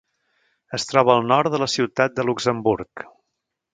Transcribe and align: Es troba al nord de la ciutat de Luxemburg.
Es 0.77 0.87
troba 0.91 1.13
al 1.15 1.29
nord 1.31 1.55
de 1.55 1.59
la 1.65 1.69
ciutat 1.75 2.17
de 2.21 2.25
Luxemburg. 2.31 3.05